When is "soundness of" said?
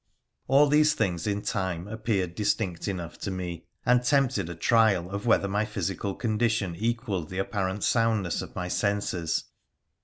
7.83-8.55